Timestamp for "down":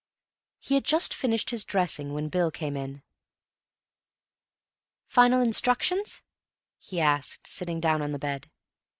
7.79-8.01